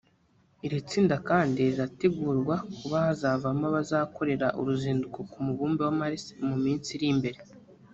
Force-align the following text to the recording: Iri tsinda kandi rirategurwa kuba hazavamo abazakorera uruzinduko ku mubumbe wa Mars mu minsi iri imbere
Iri 0.65 0.79
tsinda 0.89 1.15
kandi 1.29 1.57
rirategurwa 1.69 2.55
kuba 2.77 2.97
hazavamo 3.05 3.65
abazakorera 3.71 4.47
uruzinduko 4.59 5.19
ku 5.31 5.37
mubumbe 5.45 5.81
wa 5.87 5.93
Mars 5.99 6.23
mu 6.49 6.55
minsi 6.63 6.89
iri 6.97 7.07
imbere 7.15 7.39